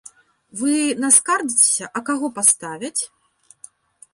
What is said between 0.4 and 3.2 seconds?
Вы наскардзіцеся, а каго паставяць?